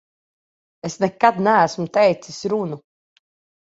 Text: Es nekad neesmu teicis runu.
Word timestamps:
Es 0.89 0.95
nekad 1.03 1.39
neesmu 1.49 1.87
teicis 1.95 2.39
runu. 2.51 2.85